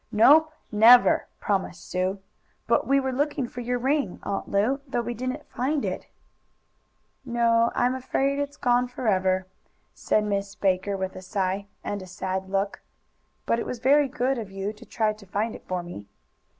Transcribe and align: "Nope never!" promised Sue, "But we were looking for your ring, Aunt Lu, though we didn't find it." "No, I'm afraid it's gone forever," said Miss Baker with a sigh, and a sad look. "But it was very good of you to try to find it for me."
"Nope 0.11 0.51
never!" 0.71 1.27
promised 1.39 1.87
Sue, 1.87 2.17
"But 2.65 2.87
we 2.87 2.99
were 2.99 3.11
looking 3.11 3.47
for 3.47 3.61
your 3.61 3.77
ring, 3.77 4.19
Aunt 4.23 4.49
Lu, 4.49 4.81
though 4.87 5.01
we 5.03 5.13
didn't 5.13 5.45
find 5.47 5.85
it." 5.85 6.07
"No, 7.23 7.71
I'm 7.75 7.93
afraid 7.93 8.39
it's 8.39 8.57
gone 8.57 8.87
forever," 8.87 9.45
said 9.93 10.23
Miss 10.23 10.55
Baker 10.55 10.97
with 10.97 11.15
a 11.15 11.21
sigh, 11.21 11.67
and 11.83 12.01
a 12.01 12.07
sad 12.07 12.49
look. 12.49 12.81
"But 13.45 13.59
it 13.59 13.65
was 13.67 13.77
very 13.77 14.07
good 14.07 14.39
of 14.39 14.49
you 14.49 14.73
to 14.73 14.87
try 14.87 15.13
to 15.13 15.25
find 15.27 15.53
it 15.53 15.67
for 15.67 15.83
me." 15.83 16.07